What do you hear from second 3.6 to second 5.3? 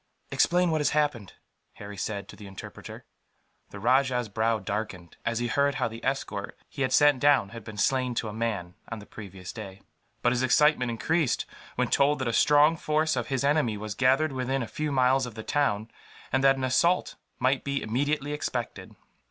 The rajah's brow darkened,